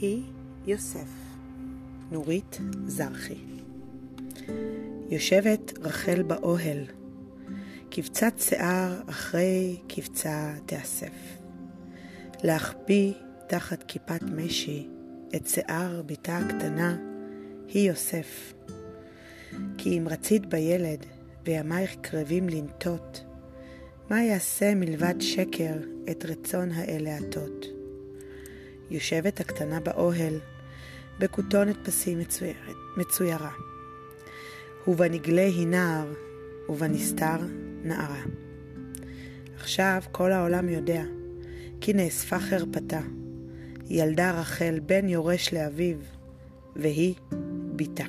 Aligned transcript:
היא 0.00 0.22
יוסף, 0.66 1.08
נורית 2.10 2.58
זרחי. 2.86 3.38
יושבת 5.10 5.78
רחל 5.78 6.22
באוהל, 6.22 6.84
קבצת 7.90 8.32
שיער 8.38 9.00
אחרי 9.06 9.76
קבצה 9.88 10.54
תאסף. 10.66 11.38
להחביא 12.44 13.12
תחת 13.46 13.82
כיפת 13.82 14.22
משי 14.22 14.88
את 15.36 15.46
שיער 15.46 16.02
בתה 16.06 16.38
הקטנה, 16.38 16.96
היא 17.68 17.88
יוסף. 17.88 18.52
כי 19.78 19.98
אם 19.98 20.08
רצית 20.08 20.46
בילד 20.46 21.06
וימייך 21.44 21.96
קרבים 22.00 22.48
לנטות, 22.48 23.24
מה 24.10 24.22
יעשה 24.22 24.74
מלבד 24.74 25.20
שקר 25.20 25.74
את 26.10 26.24
רצון 26.24 26.70
האל 26.72 27.02
להטות? 27.04 27.79
יושבת 28.90 29.40
הקטנה 29.40 29.80
באוהל, 29.80 30.38
בכותונת 31.18 31.76
פסים 31.84 32.18
מצוירת, 32.18 32.76
מצוירה. 32.96 33.50
ובנגלה 34.86 35.46
היא 35.46 35.66
נער, 35.66 36.12
ובנסתר 36.68 37.36
נערה. 37.82 38.22
עכשיו 39.56 40.02
כל 40.12 40.32
העולם 40.32 40.68
יודע, 40.68 41.02
כי 41.80 41.92
נאספה 41.92 42.38
חרפתה. 42.38 43.00
ילדה 43.86 44.30
רחל 44.40 44.80
בן 44.86 45.08
יורש 45.08 45.54
לאביו, 45.54 45.96
והיא 46.76 47.14
בתה. 47.76 48.04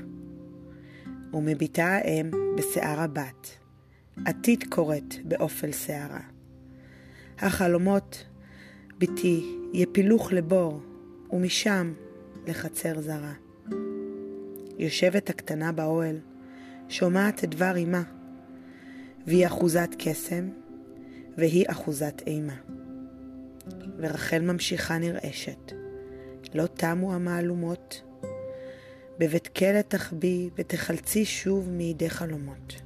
ומבתה 1.34 1.86
האם 1.86 2.32
בשיער 2.58 3.00
הבת, 3.00 3.58
עתיד 4.26 4.64
קוראת 4.70 5.16
באופל 5.24 5.72
שערה. 5.72 6.22
החלומות, 7.40 8.26
בתי, 9.02 9.58
יפילוך 9.74 10.34
לבור, 10.34 10.82
ומשם 11.32 11.94
לחצר 12.48 13.02
זרה. 13.02 13.34
יושבת 14.78 15.30
הקטנה 15.30 15.72
באוהל, 15.72 16.20
שומעת 16.90 17.44
את 17.44 17.50
דבר 17.50 17.78
אמה, 17.84 18.04
והיא 19.28 19.48
אחוזת 19.48 19.90
קסם, 19.98 20.50
והיא 21.38 21.66
אחוזת 21.68 22.22
אימה. 22.28 22.56
ורחל 23.98 24.40
ממשיכה 24.40 24.98
נרעשת, 24.98 25.72
לא 26.54 26.68
תמו 26.68 27.14
המהלומות, 27.14 28.02
בבית 29.20 29.48
כלא 29.48 29.82
תחביא 29.82 30.50
ותחלצי 30.56 31.26
שוב 31.26 31.70
מידי 31.70 32.10
חלומות. 32.10 32.82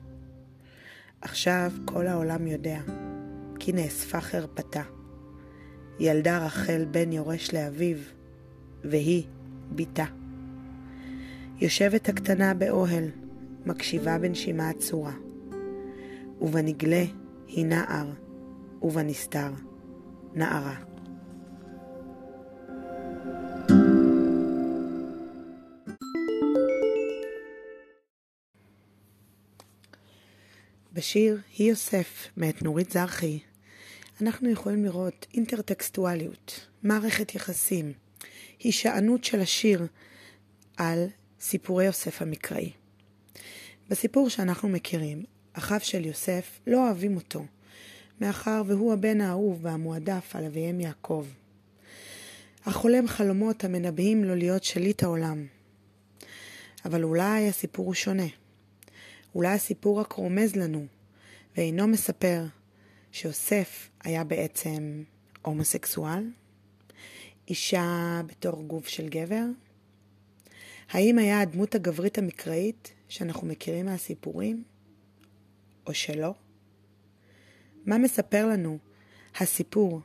עכשיו 1.22 1.72
כל 1.86 2.08
העולם 2.08 2.48
יודע, 2.48 2.80
כי 3.60 3.72
נאספה 3.72 4.22
חרפתה. 4.22 4.82
ילדה 6.00 6.46
רחל 6.46 6.86
בן 6.92 7.12
יורש 7.12 7.54
לאביו, 7.54 7.98
והיא 8.84 9.24
בתה. 9.76 10.06
יושבת 11.62 12.10
הקטנה 12.10 12.54
באוהל, 12.54 13.06
מקשיבה 13.66 14.18
בנשימה 14.18 14.70
עצורה, 14.70 15.14
ובנגלה 16.42 17.04
היא 17.48 17.66
נער, 17.66 18.08
ובנסתר 18.82 19.52
נערה. 20.34 20.76
בשיר 30.94 31.40
"היא 31.58 31.70
יוסף" 31.70 32.28
מאת 32.38 32.62
נורית 32.64 32.92
זרחי 32.92 33.40
אנחנו 34.22 34.50
יכולים 34.50 34.86
לראות 34.86 35.26
אינטרטקסטואליות, 35.34 36.68
מערכת 36.84 37.36
יחסים, 37.36 37.94
הישענות 38.60 39.24
של 39.24 39.40
השיר 39.40 39.88
על 40.78 41.08
סיפורי 41.40 41.86
יוסף 41.86 42.22
המקראי. 42.22 42.72
בסיפור 43.90 44.30
שאנחנו 44.30 44.70
מכירים, 44.70 45.24
אחיו 45.54 45.80
של 45.80 46.06
יוסף 46.06 46.60
לא 46.68 46.86
אוהבים 46.86 47.16
אותו, 47.16 47.46
מאחר 48.22 48.62
והוא 48.68 48.94
הבן 48.94 49.22
האהוב 49.22 49.60
והמועדף 49.62 50.36
על 50.36 50.46
אביהם 50.46 50.80
יעקב. 50.80 51.26
החולם 52.66 53.08
חלומות 53.08 53.64
המנבאים 53.64 54.24
לו 54.24 54.36
להיות 54.36 54.64
שליט 54.64 55.04
העולם. 55.04 55.46
אבל 56.86 57.04
אולי 57.04 57.48
הסיפור 57.50 57.86
הוא 57.86 57.94
שונה. 57.94 58.28
אולי 59.36 59.54
הסיפור 59.54 60.00
רק 60.00 60.12
רומז 60.12 60.56
לנו, 60.56 60.86
ואינו 61.58 61.88
מספר 61.88 62.46
שיוסף 63.16 63.90
היה 64.04 64.24
בעצם 64.24 65.04
הומוסקסואל? 65.42 66.32
אישה 67.48 68.22
בתור 68.26 68.64
גוף 68.64 68.88
של 68.88 69.10
גבר? 69.10 69.46
האם 70.90 71.18
היה 71.18 71.40
הדמות 71.40 71.76
הגברית 71.76 72.18
המקראית 72.18 72.94
שאנחנו 73.10 73.48
מכירים 73.48 73.86
מהסיפורים, 73.86 74.64
או 75.88 75.94
שלא? 75.94 76.34
מה 77.86 77.98
מספר 77.98 78.48
לנו 78.48 78.78
הסיפור 79.36 80.02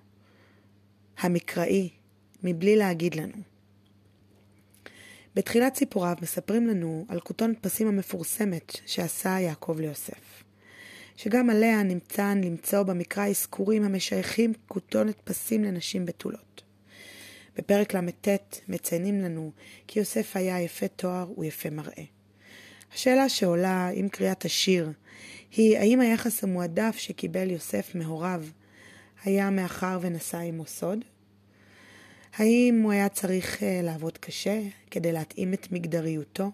המקראי 1.19 1.91
מבלי 2.43 2.77
להגיד 2.77 3.15
לנו? 3.15 3.43
בתחילת 5.35 5.75
סיפוריו 5.75 6.17
מספרים 6.23 6.67
לנו 6.67 7.07
על 7.09 7.21
כותון 7.21 7.55
פסים 7.61 7.89
המפורסמת 7.89 8.73
שעשה 8.87 9.41
יעקב 9.41 9.77
ליוסף. 9.81 10.50
שגם 11.23 11.51
עליה 11.51 11.83
נמצא 11.83 12.35
למצוא 12.45 12.83
במקרא 12.83 13.27
אזכורים 13.27 13.83
המשייכים 13.83 14.53
כותונת 14.69 15.21
פסים 15.25 15.65
לנשים 15.65 16.07
בתולות. 16.07 16.63
בפרק 17.57 17.95
ל"ט 17.95 18.29
מציינים 18.69 19.21
לנו 19.21 19.53
כי 19.87 19.99
יוסף 19.99 20.37
היה 20.37 20.61
יפה 20.61 20.89
תואר 20.89 21.39
ויפה 21.39 21.71
מראה. 21.71 22.05
השאלה 22.95 23.29
שעולה 23.29 23.89
עם 23.95 24.09
קריאת 24.09 24.45
השיר 24.45 24.93
היא 25.57 25.79
האם 25.79 26.01
היחס 26.01 26.45
המועדף 26.45 26.97
שקיבל 26.99 27.51
יוסף 27.51 27.95
מהוריו 27.95 28.45
היה 29.25 29.51
מאחר 29.51 29.99
ונשא 30.03 30.39
עמו 30.39 30.67
סוד? 30.67 31.05
האם 32.37 32.81
הוא 32.83 32.93
היה 32.93 33.09
צריך 33.09 33.63
אה, 33.63 33.81
לעבוד 33.83 34.19
קשה 34.19 34.61
כדי 34.91 35.13
להתאים 35.13 35.55
את 35.55 35.73
מגדריותו 35.73 36.51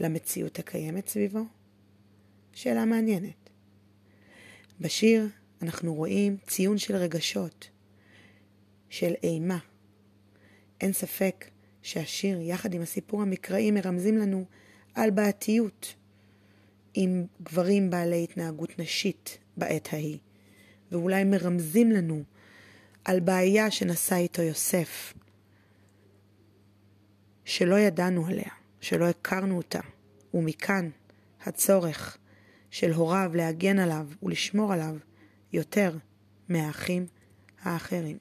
למציאות 0.00 0.58
הקיימת 0.58 1.08
סביבו? 1.08 1.44
שאלה 2.52 2.84
מעניינת. 2.84 3.43
בשיר 4.84 5.28
אנחנו 5.62 5.94
רואים 5.94 6.36
ציון 6.46 6.78
של 6.78 6.96
רגשות, 6.96 7.70
של 8.88 9.14
אימה. 9.22 9.58
אין 10.80 10.92
ספק 10.92 11.50
שהשיר, 11.82 12.40
יחד 12.40 12.74
עם 12.74 12.82
הסיפור 12.82 13.22
המקראי, 13.22 13.70
מרמזים 13.70 14.18
לנו 14.18 14.44
על 14.94 15.10
בעייתיות 15.10 15.94
עם 16.94 17.26
גברים 17.42 17.90
בעלי 17.90 18.24
התנהגות 18.24 18.78
נשית 18.78 19.38
בעת 19.56 19.88
ההיא, 19.92 20.18
ואולי 20.92 21.24
מרמזים 21.24 21.90
לנו 21.90 22.22
על 23.04 23.20
בעיה 23.20 23.70
שנשא 23.70 24.16
איתו 24.16 24.42
יוסף, 24.42 25.14
שלא 27.44 27.78
ידענו 27.78 28.26
עליה, 28.26 28.50
שלא 28.80 29.04
הכרנו 29.04 29.56
אותה, 29.56 29.80
ומכאן 30.34 30.90
הצורך 31.44 32.18
של 32.74 32.92
הוריו 32.92 33.30
להגן 33.34 33.78
עליו 33.78 34.06
ולשמור 34.22 34.72
עליו 34.72 34.96
יותר 35.52 35.96
מהאחים 36.48 37.06
האחרים. 37.62 38.18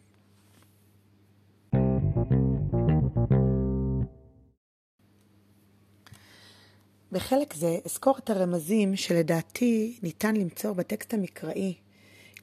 בחלק 7.12 7.54
זה 7.54 7.78
אזכור 7.86 8.18
את 8.18 8.30
הרמזים 8.30 8.96
שלדעתי 8.96 10.00
ניתן 10.04 10.36
למצוא 10.36 10.74
בטקסט 10.74 11.14
המקראי 11.14 11.74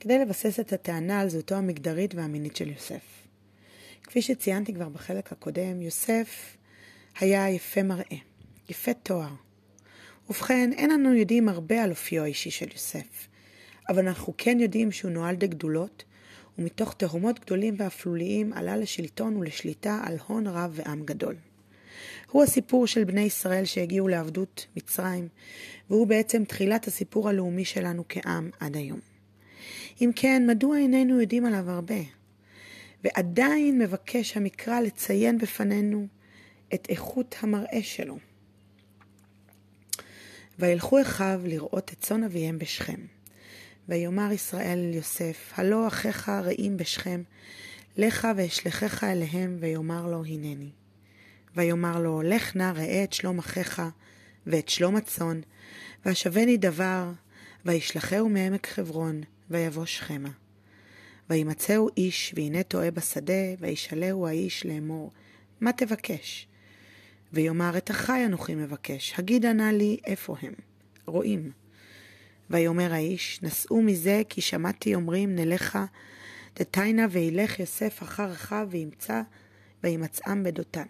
כדי 0.01 0.19
לבסס 0.19 0.61
את 0.61 0.73
הטענה 0.73 1.21
על 1.21 1.29
זהותו 1.29 1.55
המגדרית 1.55 2.15
והמינית 2.15 2.57
של 2.57 2.69
יוסף. 2.69 3.27
כפי 4.03 4.23
שציינתי 4.23 4.75
כבר 4.75 4.89
בחלק 4.89 5.33
הקודם, 5.33 5.83
יוסף 5.83 6.57
היה 7.21 7.51
יפה 7.51 7.83
מראה, 7.83 8.19
יפה 8.69 8.95
תואר, 8.95 9.35
ובכן, 10.31 10.71
אין 10.73 10.91
אנו 10.91 11.15
יודעים 11.15 11.49
הרבה 11.49 11.83
על 11.83 11.91
אופיו 11.91 12.23
האישי 12.23 12.51
של 12.51 12.67
יוסף, 12.73 13.29
אבל 13.89 14.09
אנחנו 14.09 14.35
כן 14.39 14.61
יודעים 14.61 14.93
שהוא 14.93 15.11
נוהל 15.11 15.35
דגדולות, 15.37 16.05
ומתוך 16.59 16.95
תהומות 16.95 17.41
גדולים 17.41 17.75
ואפלוליים 17.79 18.53
עלה 18.53 18.77
לשלטון 18.77 19.37
ולשליטה 19.37 20.01
על 20.07 20.17
הון 20.27 20.47
רב 20.47 20.71
ועם 20.75 21.05
גדול. 21.05 21.37
הוא 22.31 22.43
הסיפור 22.43 22.87
של 22.87 23.05
בני 23.05 23.21
ישראל 23.21 23.65
שהגיעו 23.65 24.09
לעבדות 24.09 24.67
מצרים, 24.77 25.29
והוא 25.91 26.07
בעצם 26.07 26.45
תחילת 26.45 26.87
הסיפור 26.87 27.29
הלאומי 27.29 27.65
שלנו 27.65 28.05
כעם 28.09 28.51
עד 28.61 28.77
היום. 28.77 29.01
אם 30.01 30.11
כן, 30.17 30.43
מדוע 30.47 30.79
איננו 30.79 31.21
יודעים 31.21 31.47
עליו 31.47 31.71
הרבה? 31.71 32.01
ועדיין 33.05 33.79
מבקש 33.79 34.37
המקרא 34.37 34.81
לציין 34.81 35.39
בפנינו 35.39 36.07
את 36.75 36.87
איכות 36.91 37.37
המראה 37.41 37.83
שלו. 37.83 38.30
וילכו 40.61 41.03
אחיו 41.03 41.41
לראות 41.45 41.93
את 41.93 41.99
צאן 42.01 42.25
אביהם 42.25 42.59
בשכם. 42.59 43.01
ויאמר 43.89 44.33
ישראל 44.33 44.79
אל 44.79 44.95
יוסף, 44.95 45.53
הלא 45.55 45.89
אחיך 45.89 46.29
רעים 46.29 46.77
בשכם, 46.77 47.23
לך 47.97 48.29
ואשלחך 48.37 49.05
אליהם, 49.05 49.57
ויאמר 49.61 50.07
לו 50.07 50.25
הנני. 50.25 50.71
ויאמר 51.57 52.01
לו, 52.01 52.23
לך 52.23 52.57
נא 52.57 52.73
ראה 52.75 53.05
את 53.05 53.13
שלום 53.13 53.39
אחיך 53.39 53.83
ואת 54.47 54.69
שלום 54.69 54.97
הצאן, 54.97 55.41
והשבני 56.05 56.57
דבר, 56.57 57.11
וישלחהו 57.65 58.29
מעמק 58.29 58.67
חברון, 58.67 59.21
ויבוא 59.51 59.87
שכמה. 59.87 60.31
וימצאו 61.31 61.89
איש, 61.97 62.35
והנה 62.37 62.63
טועה 62.63 62.91
בשדה, 62.91 63.55
וישאלהו 63.61 64.27
האיש 64.27 64.67
לאמור, 64.67 65.11
מה 65.61 65.73
תבקש? 65.73 66.50
ויאמר 67.33 67.77
את 67.77 67.91
אחי 67.91 68.25
אנוכי 68.27 68.55
מבקש, 68.55 69.15
הגידה 69.19 69.53
נא 69.53 69.71
לי 69.71 69.97
איפה 70.07 70.37
הם. 70.43 70.53
רואים. 71.07 71.51
ויאמר 72.51 72.93
האיש, 72.93 73.43
נשאו 73.43 73.83
מזה 73.83 74.23
כי 74.29 74.41
שמעתי 74.41 74.95
אומרים 74.95 75.35
נלכה 75.35 75.85
דתיינה 76.59 77.07
וילך 77.11 77.61
יוסף 77.61 78.03
אחר 78.03 78.33
אחיו 78.33 78.69
וימצא 78.71 79.23
וימצאם 79.85 80.43
בדותן. 80.43 80.87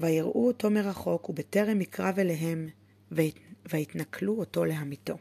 ויראו 0.00 0.46
אותו 0.46 0.70
מרחוק 0.70 1.28
ובטרם 1.28 1.80
יקרב 1.80 2.18
אליהם 2.18 2.68
ויתנכלו 3.72 4.38
אותו 4.38 4.64
להמיתו. 4.64 5.16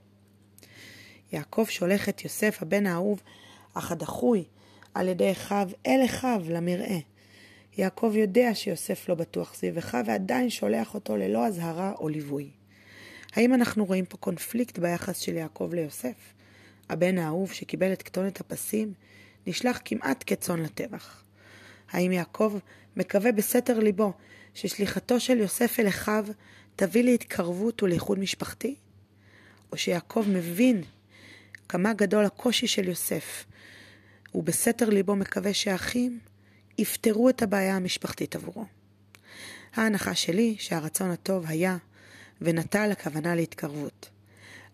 יעקב 1.31 1.65
שולח 1.69 2.09
את 2.09 2.23
יוסף 2.23 2.61
הבן 2.61 2.85
האהוב 2.85 3.21
אך 3.73 3.91
הדחוי 3.91 4.43
על 4.93 5.07
ידי 5.07 5.31
אחיו 5.31 5.69
אל 5.85 5.99
אחיו 6.05 6.41
למרעה. 6.49 6.99
יעקב 7.77 8.11
יודע 8.15 8.49
שיוסף 8.53 9.09
לא 9.09 9.15
בטוח 9.15 9.53
סביב 9.53 9.77
אחיו 9.77 10.03
ועדיין 10.05 10.49
שולח 10.49 10.93
אותו 10.93 11.17
ללא 11.17 11.45
אזהרה 11.45 11.93
או 11.99 12.09
ליווי. 12.09 12.49
האם 13.33 13.53
אנחנו 13.53 13.85
רואים 13.85 14.05
פה 14.05 14.17
קונפליקט 14.17 14.79
ביחס 14.79 15.19
של 15.19 15.35
יעקב 15.35 15.69
ליוסף? 15.73 16.33
הבן 16.89 17.17
האהוב 17.17 17.51
שקיבל 17.51 17.93
את 17.93 18.03
כתונת 18.03 18.39
הפסים 18.39 18.93
נשלח 19.47 19.79
כמעט 19.85 20.23
כצאן 20.27 20.59
לטבח. 20.59 21.23
האם 21.91 22.11
יעקב 22.11 22.57
מקווה 22.95 23.31
בסתר 23.31 23.79
ליבו 23.79 24.13
ששליחתו 24.53 25.19
של 25.19 25.37
יוסף 25.37 25.79
אל 25.79 25.87
אחיו 25.87 26.25
תביא 26.75 27.03
להתקרבות 27.03 27.83
ולאיחוד 27.83 28.19
משפחתי? 28.19 28.75
או 29.71 29.77
שיעקב 29.77 30.25
מבין 30.29 30.83
כמה 31.69 31.93
גדול 31.93 32.25
הקושי 32.25 32.67
של 32.67 32.87
יוסף, 32.87 33.45
ובסתר 34.35 34.89
ליבו 34.89 35.15
מקווה 35.15 35.53
שהאחים 35.53 36.19
יפתרו 36.77 37.29
את 37.29 37.41
הבעיה 37.41 37.75
המשפחתית 37.75 38.35
עבורו. 38.35 38.65
ההנחה 39.75 40.15
שלי 40.15 40.55
שהרצון 40.59 41.11
הטוב 41.11 41.45
היה 41.47 41.77
ונטה 42.41 42.87
לכוונה 42.87 43.35
להתקרבות. 43.35 44.09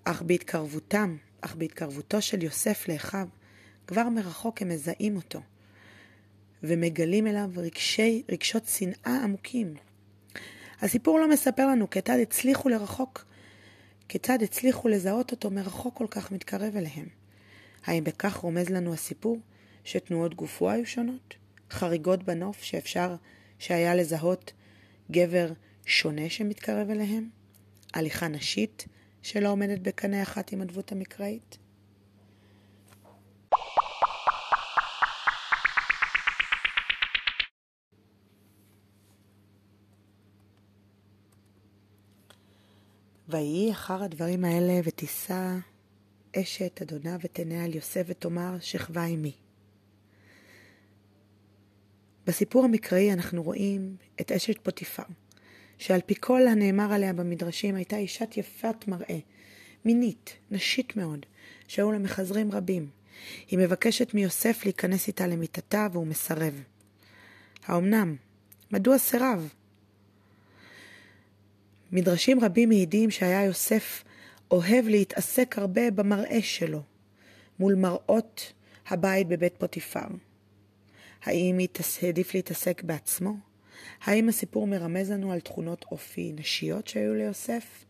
אך 0.03 0.21
בהתקרבותם, 0.21 1.17
אך 1.41 1.55
בהתקרבותו 1.55 2.21
של 2.21 2.43
יוסף 2.43 2.87
לאחיו, 2.87 3.27
כבר 3.87 4.09
מרחוק 4.09 4.61
הם 4.61 4.69
מזהים 4.69 5.15
אותו, 5.15 5.41
ומגלים 6.63 7.27
אליו 7.27 7.49
רגשי, 7.57 8.23
רגשות 8.29 8.65
שנאה 8.65 9.23
עמוקים. 9.23 9.73
הסיפור 10.81 11.19
לא 11.19 11.29
מספר 11.29 11.67
לנו 11.67 11.89
כיצד 11.89 12.17
הצליחו 12.21 12.69
לרחוק, 12.69 13.25
כיצד 14.09 14.43
הצליחו 14.43 14.87
לזהות 14.87 15.31
אותו 15.31 15.51
מרחוק 15.51 15.97
כל 15.97 16.07
כך 16.09 16.31
מתקרב 16.31 16.75
אליהם. 16.75 17.07
האם 17.85 18.03
בכך 18.03 18.35
רומז 18.35 18.69
לנו 18.69 18.93
הסיפור 18.93 19.39
שתנועות 19.83 20.35
גופו 20.35 20.69
היו 20.69 20.85
שונות? 20.85 21.42
חריגות 21.73 22.23
בנוף 22.23 22.63
שאפשר 22.63 23.15
שהיה 23.59 23.95
לזהות 23.95 24.53
גבר 25.11 25.51
שונה 25.85 26.29
שמתקרב 26.29 26.89
אליהם? 26.89 27.29
הליכה 27.93 28.27
נשית 28.27 28.85
שלא 29.21 29.49
עומדת 29.49 29.79
בקנה 29.79 30.23
אחת 30.23 30.51
עם 30.51 30.61
הדמות 30.61 30.91
המקראית? 30.91 31.57
ויהי 43.27 43.71
אחר 43.71 44.03
הדברים 44.03 44.45
האלה 44.45 44.79
ותישא 44.83 45.57
אשת 46.35 46.81
אדונה 46.81 47.17
ותנה 47.21 47.63
על 47.63 47.75
יוסף 47.75 48.03
ותאמר 48.07 48.59
שכבה 48.59 49.03
עמי. 49.03 49.42
בסיפור 52.27 52.65
המקראי 52.65 53.13
אנחנו 53.13 53.43
רואים 53.43 53.95
את 54.21 54.31
אשת 54.31 54.57
פוטיפר, 54.63 55.03
שעל 55.77 56.01
פי 56.05 56.15
כל 56.19 56.47
הנאמר 56.47 56.93
עליה 56.93 57.13
במדרשים 57.13 57.75
הייתה 57.75 57.97
אישת 57.97 58.37
יפת 58.37 58.87
מראה, 58.87 59.19
מינית, 59.85 60.33
נשית 60.51 60.97
מאוד, 60.97 61.25
שהיו 61.67 61.91
לה 61.91 61.99
מחזרים 61.99 62.51
רבים. 62.51 62.87
היא 63.49 63.59
מבקשת 63.59 64.13
מיוסף 64.13 64.61
להיכנס 64.63 65.07
איתה 65.07 65.27
למיטתה 65.27 65.87
והוא 65.91 66.07
מסרב. 66.07 66.63
האומנם? 67.65 68.15
מדוע 68.71 68.97
סירב? 68.97 69.49
מדרשים 71.91 72.39
רבים 72.39 72.69
מעידים 72.69 73.11
שהיה 73.11 73.43
יוסף 73.43 74.03
אוהב 74.51 74.87
להתעסק 74.87 75.57
הרבה 75.57 75.91
במראה 75.91 76.41
שלו, 76.41 76.81
מול 77.59 77.75
מראות 77.75 78.53
הבית 78.87 79.27
בבית 79.27 79.53
פוטיפר. 79.57 80.07
האם 81.23 81.59
העדיף 82.01 82.33
להתעסק 82.33 82.83
בעצמו? 82.83 83.33
האם 84.03 84.29
הסיפור 84.29 84.67
מרמז 84.67 85.11
לנו 85.11 85.31
על 85.31 85.39
תכונות 85.39 85.85
אופי 85.91 86.31
נשיות 86.35 86.87
שהיו 86.87 87.13
ליוסף, 87.13 87.85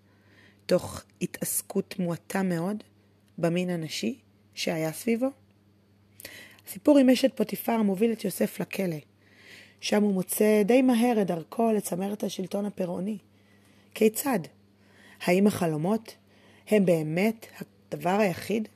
תוך 0.66 1.04
התעסקות 1.22 2.00
מועטה 2.00 2.44
מאוד 2.44 2.84
במין 3.38 3.70
הנשי 3.70 4.20
שהיה 4.54 4.92
סביבו? 4.92 5.28
הסיפור 6.68 6.98
עם 6.98 7.10
אשת 7.10 7.38
פוטיפר 7.38 7.82
מוביל 7.82 8.12
את 8.12 8.26
יוסף 8.26 8.60
לכלא, 8.60 8.98
שם 9.82 10.04
הוא 10.04 10.14
מוצא 10.14 10.64
די 10.66 10.82
מהר 10.82 11.22
את 11.22 11.28
דרכו 11.28 11.72
לצמרת 11.72 12.24
השלטון 12.24 12.66
הפירעוני. 12.66 13.18
כיצד? 13.94 14.40
האם 15.22 15.48
החלומות 15.48 16.16
הם 16.68 16.86
באמת 16.86 17.46
הדבר 17.92 18.20
היחיד 18.20 18.68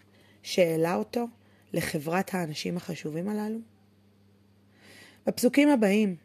שהעלה 0.43 0.95
אותו 0.95 1.25
לחברת 1.73 2.33
האנשים 2.33 2.77
החשובים 2.77 3.29
הללו? 3.29 3.59
בפסוקים 5.27 5.69
הבאים 5.69 6.15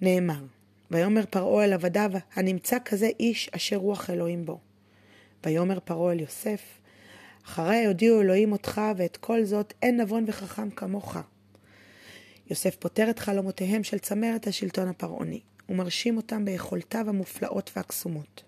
נאמר, 0.00 0.44
ויאמר 0.90 1.26
פרעה 1.30 1.64
אל 1.64 1.72
עבדיו, 1.72 2.10
הנמצא 2.34 2.76
כזה 2.84 3.08
איש 3.20 3.50
אשר 3.56 3.76
רוח 3.76 4.10
אלוהים 4.10 4.44
בו. 4.44 4.58
ויאמר 5.44 5.80
פרעה 5.80 6.12
אל 6.12 6.20
יוסף, 6.20 6.60
אחרי 7.44 7.86
הודיעו 7.86 8.20
אלוהים 8.20 8.52
אותך, 8.52 8.80
ואת 8.96 9.16
כל 9.16 9.44
זאת 9.44 9.74
אין 9.82 10.00
נבון 10.00 10.24
וחכם 10.26 10.70
כמוך. 10.70 11.16
יוסף 12.50 12.76
פותר 12.76 13.10
את 13.10 13.18
חלומותיהם 13.18 13.84
של 13.84 13.98
צמרת 13.98 14.46
השלטון 14.46 14.88
הפרעוני, 14.88 15.40
ומרשים 15.68 16.16
אותם 16.16 16.44
ביכולתיו 16.44 17.08
המופלאות 17.08 17.70
והקסומות. 17.76 18.42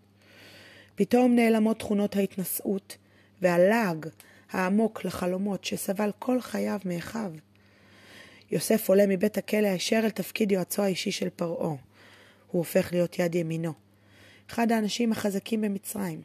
פתאום 0.94 1.34
נעלמות 1.34 1.78
תכונות 1.78 2.16
ההתנשאות 2.16 2.96
והלעג 3.42 4.06
העמוק 4.50 5.04
לחלומות 5.04 5.64
שסבל 5.64 6.10
כל 6.18 6.40
חייו 6.40 6.80
מאחיו. 6.84 7.32
יוסף 8.52 8.88
עולה 8.88 9.06
מבית 9.06 9.38
הכלא 9.38 9.66
הישר 9.66 10.00
אל 10.04 10.10
תפקיד 10.10 10.52
יועצו 10.52 10.82
האישי 10.82 11.12
של 11.12 11.30
פרעה. 11.30 11.68
הוא 11.68 11.78
הופך 12.50 12.92
להיות 12.92 13.18
יד 13.18 13.34
ימינו. 13.34 13.72
אחד 14.50 14.72
האנשים 14.72 15.12
החזקים 15.12 15.60
במצרים. 15.60 16.22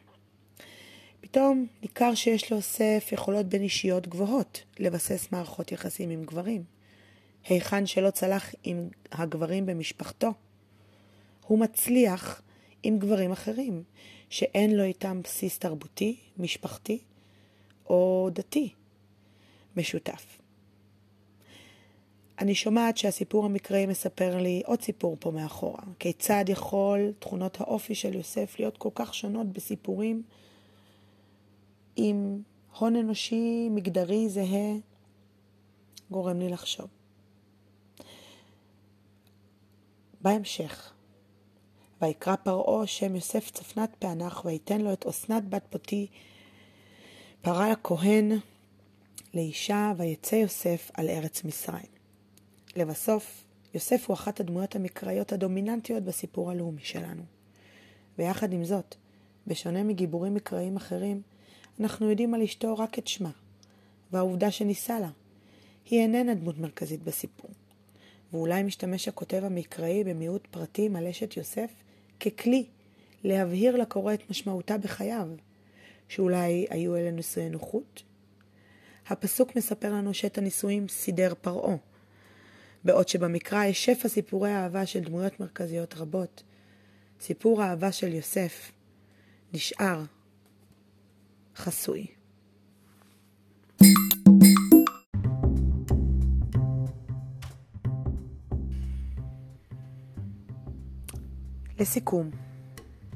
פתאום 1.20 1.66
ניכר 1.82 2.14
שיש 2.14 2.52
ליוסף 2.52 3.08
יכולות 3.12 3.46
בין 3.46 3.62
אישיות 3.62 4.06
גבוהות 4.06 4.62
לבסס 4.78 5.28
מערכות 5.32 5.72
יחסים 5.72 6.10
עם 6.10 6.24
גברים. 6.24 6.64
היכן 7.48 7.86
שלא 7.86 8.10
צלח 8.10 8.54
עם 8.64 8.88
הגברים 9.12 9.66
במשפחתו. 9.66 10.32
הוא 11.46 11.58
מצליח 11.58 12.42
עם 12.82 12.98
גברים 12.98 13.32
אחרים, 13.32 13.82
שאין 14.30 14.76
לו 14.76 14.84
איתם 14.84 15.20
בסיס 15.24 15.58
תרבותי, 15.58 16.16
משפחתי 16.38 16.98
או 17.86 18.30
דתי 18.32 18.72
משותף. 19.76 20.37
אני 22.38 22.54
שומעת 22.54 22.96
שהסיפור 22.96 23.44
המקראי 23.44 23.86
מספר 23.86 24.36
לי 24.36 24.62
עוד 24.66 24.82
סיפור 24.82 25.16
פה 25.20 25.30
מאחורה. 25.30 25.82
כיצד 25.98 26.44
יכול 26.48 27.12
תכונות 27.18 27.60
האופי 27.60 27.94
של 27.94 28.14
יוסף 28.14 28.58
להיות 28.58 28.78
כל 28.78 28.88
כך 28.94 29.14
שונות 29.14 29.46
בסיפורים 29.46 30.22
עם 31.96 32.42
הון 32.78 32.96
אנושי 32.96 33.68
מגדרי 33.70 34.28
זהה, 34.28 34.74
גורם 36.10 36.38
לי 36.38 36.48
לחשוב. 36.48 36.86
בהמשך, 40.20 40.92
ויקרא 42.02 42.36
פרעה 42.36 42.86
שם 42.86 43.14
יוסף 43.14 43.50
צפנת 43.50 43.90
פענח, 43.98 44.44
ויתן 44.44 44.80
לו 44.80 44.92
את 44.92 45.06
אסנת 45.06 45.48
בת 45.48 45.64
פוטי 45.70 46.06
פרה 47.42 47.70
לכהן 47.70 48.32
לאישה, 49.34 49.92
ויצא 49.96 50.34
יוסף 50.34 50.90
על 50.94 51.08
ארץ 51.08 51.44
מצרים. 51.44 51.97
לבסוף, 52.78 53.44
יוסף 53.74 54.06
הוא 54.06 54.14
אחת 54.14 54.40
הדמויות 54.40 54.76
המקראיות 54.76 55.32
הדומיננטיות 55.32 56.02
בסיפור 56.02 56.50
הלאומי 56.50 56.80
שלנו. 56.84 57.22
ויחד 58.18 58.52
עם 58.52 58.64
זאת, 58.64 58.94
בשונה 59.46 59.82
מגיבורים 59.82 60.34
מקראיים 60.34 60.76
אחרים, 60.76 61.22
אנחנו 61.80 62.10
יודעים 62.10 62.34
על 62.34 62.42
אשתו 62.42 62.78
רק 62.78 62.98
את 62.98 63.06
שמה, 63.06 63.30
והעובדה 64.12 64.50
שנישא 64.50 64.92
לה. 64.92 65.10
היא 65.90 66.00
איננה 66.00 66.34
דמות 66.34 66.58
מרכזית 66.58 67.02
בסיפור. 67.02 67.50
ואולי 68.32 68.62
משתמש 68.62 69.08
הכותב 69.08 69.42
המקראי 69.44 70.04
במיעוט 70.04 70.46
פרטים 70.46 70.96
על 70.96 71.06
אשת 71.06 71.36
יוסף 71.36 71.70
ככלי 72.20 72.66
להבהיר 73.24 73.76
לקורא 73.76 74.14
את 74.14 74.30
משמעותה 74.30 74.78
בחייו, 74.78 75.28
שאולי 76.08 76.66
היו 76.70 76.96
אלה 76.96 77.10
נישואי 77.10 77.48
נוחות? 77.50 78.02
הפסוק 79.06 79.56
מספר 79.56 79.92
לנו 79.92 80.14
שאת 80.14 80.38
הנישואים 80.38 80.88
סידר 80.88 81.32
פרעה, 81.40 81.76
בעוד 82.84 83.08
שבמקרא 83.08 83.64
יש 83.64 83.84
שפע 83.84 84.08
סיפורי 84.08 84.54
אהבה 84.54 84.86
של 84.86 85.00
דמויות 85.00 85.40
מרכזיות 85.40 85.94
רבות. 85.94 86.42
סיפור 87.20 87.62
האהבה 87.62 87.92
של 87.92 88.14
יוסף 88.14 88.72
נשאר 89.52 90.02
חסוי. 91.56 92.06
לסיכום, 101.80 102.30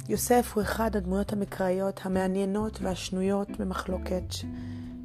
יוסף 0.09 0.53
הוא 0.55 0.63
אחד 0.63 0.97
הדמויות 0.97 1.33
המקראיות 1.33 2.01
המעניינות 2.05 2.79
והשנויות 2.83 3.51
במחלוקת 3.51 4.25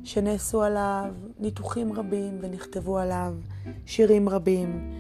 שנעשו 0.04 0.64
עליו 0.64 1.14
ניתוחים 1.40 1.94
רבים 1.94 2.38
ונכתבו 2.42 3.00
עליו 3.00 3.34
שירים 3.86 4.30
רבים. 4.30 4.94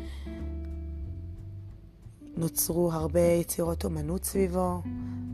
נוצרו 2.37 2.91
הרבה 2.91 3.19
יצירות 3.19 3.85
אומנות 3.85 4.25
סביבו 4.25 4.81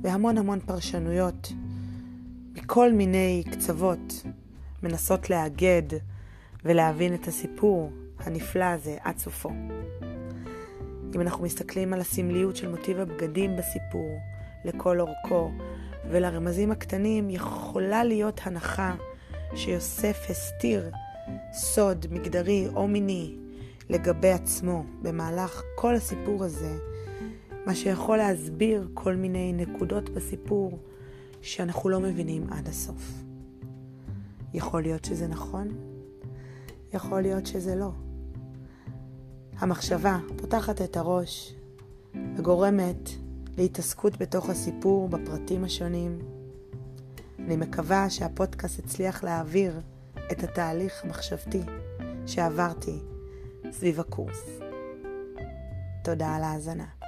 והמון 0.02 0.38
המון 0.38 0.60
פרשנויות 0.60 1.54
מכל 2.54 2.94
מיני 2.94 3.44
קצוות 3.52 4.24
מנסות 4.84 5.30
לאגד 5.30 5.84
ולהבין 6.66 7.14
את 7.14 7.28
הסיפור 7.28 7.92
הנפלא 8.20 8.64
הזה 8.64 8.98
עד 9.04 9.18
סופו. 9.18 9.50
אם 11.16 11.22
אנחנו 11.22 11.44
מסתכלים 11.44 11.94
על 11.94 12.02
הסמליות 12.02 12.56
של 12.56 12.70
מוטיב 12.70 13.00
הבגדים 13.00 13.58
בסיפור, 13.58 14.20
לכל 14.66 15.00
אורכו, 15.00 15.52
ולרמזים 16.10 16.72
הקטנים, 16.72 17.30
יכולה 17.30 18.04
להיות 18.04 18.42
הנחה 18.44 18.96
שיוסף 19.56 20.18
הסתיר 20.30 20.92
סוד 21.54 22.06
מגדרי 22.12 22.68
או 22.76 22.88
מיני 22.88 23.36
לגבי 23.90 24.32
עצמו 24.32 24.84
במהלך 25.02 25.62
כל 25.76 25.96
הסיפור 25.96 26.44
הזה, 26.44 26.78
מה 27.66 27.76
שיכול 27.76 28.18
להסביר 28.18 28.90
כל 28.94 29.16
מיני 29.16 29.54
נקודות 29.54 30.10
בסיפור 30.10 30.80
שאנחנו 31.42 31.90
לא 31.90 32.00
מבינים 32.00 32.48
עד 32.50 32.68
הסוף. 32.68 33.24
יכול 34.54 34.82
להיות 34.82 35.06
שזה 35.06 35.28
נכון, 35.28 35.68
יכול 36.94 37.22
להיות 37.22 37.46
שזה 37.46 37.76
לא. 37.76 37.92
המחשבה 39.58 40.20
פותחת 40.38 40.82
את 40.82 40.98
הראש 40.98 41.56
וגורמת 42.36 43.10
להתעסקות 43.58 44.18
בתוך 44.18 44.50
הסיפור 44.50 45.10
בפרטים 45.10 45.64
השונים. 45.64 46.20
אני 47.40 47.58
מקווה 47.58 48.10
שהפודקאסט 48.10 48.80
הצליח 48.80 49.24
להעביר 49.24 49.82
את 50.32 50.44
התהליך 50.44 51.04
המחשבתי 51.04 51.62
שעברתי 52.26 53.00
סביב 53.72 54.00
הקורס. 54.00 54.60
תודה 56.04 56.36
על 56.36 56.44
ההאזנה. 56.44 57.03